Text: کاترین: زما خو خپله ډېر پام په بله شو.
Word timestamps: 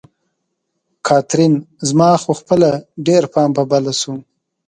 کاترین: 1.07 1.53
زما 1.87 2.09
خو 2.21 2.31
خپله 2.39 2.69
ډېر 3.07 3.23
پام 3.33 3.49
په 3.57 3.63
بله 3.71 3.93
شو. 3.99 4.13